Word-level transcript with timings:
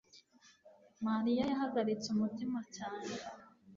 Mariya 1.05 1.43
yahagaritse 1.51 2.07
umutima 2.15 2.59
cyane. 2.75 3.11